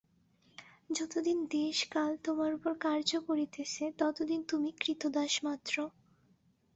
যতদিন 0.89 1.37
দেশ-কাল 1.55 2.11
তোমার 2.23 2.51
উপর 2.53 2.71
কার্য 2.79 3.11
করিতেছে, 3.27 3.83
ততদিন 3.99 4.41
তুমি 4.43 4.69
ক্রীতদাসমাত্র। 4.79 5.75